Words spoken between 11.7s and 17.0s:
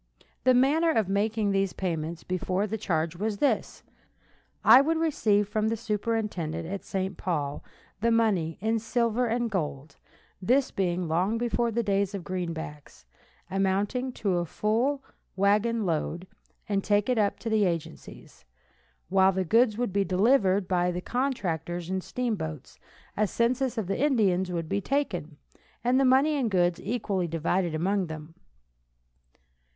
days of greenbacks), amounting to a full wagon load, and